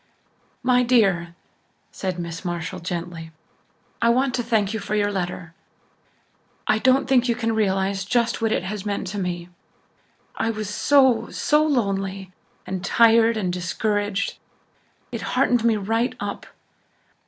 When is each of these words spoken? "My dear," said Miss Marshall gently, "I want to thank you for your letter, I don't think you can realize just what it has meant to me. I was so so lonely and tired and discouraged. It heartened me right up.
"My 0.63 0.81
dear," 0.81 1.35
said 1.91 2.17
Miss 2.17 2.43
Marshall 2.43 2.79
gently, 2.79 3.29
"I 4.01 4.09
want 4.09 4.33
to 4.33 4.41
thank 4.41 4.73
you 4.73 4.79
for 4.79 4.95
your 4.95 5.11
letter, 5.11 5.53
I 6.65 6.79
don't 6.79 7.07
think 7.07 7.29
you 7.29 7.35
can 7.35 7.53
realize 7.53 8.03
just 8.03 8.41
what 8.41 8.51
it 8.51 8.63
has 8.63 8.83
meant 8.83 9.05
to 9.09 9.19
me. 9.19 9.49
I 10.35 10.49
was 10.49 10.71
so 10.71 11.29
so 11.29 11.63
lonely 11.63 12.31
and 12.65 12.83
tired 12.83 13.37
and 13.37 13.53
discouraged. 13.53 14.39
It 15.11 15.21
heartened 15.37 15.63
me 15.63 15.77
right 15.77 16.15
up. 16.19 16.47